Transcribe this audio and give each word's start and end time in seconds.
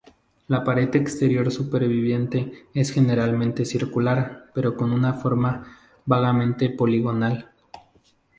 La 0.47 0.63
pared 0.63 0.95
exterior 0.95 1.51
superviviente 1.51 2.65
es 2.73 2.89
generalmente 2.91 3.65
circular 3.65 4.45
pero 4.51 4.75
con 4.75 4.93
una 4.93 5.13
forma 5.13 5.77
vagamente 6.07 6.71
poligonal. 6.71 7.51